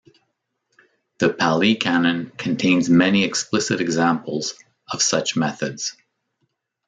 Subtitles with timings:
[1.19, 4.55] The Pali Canon contains many explicit examples
[4.91, 5.95] of such methods.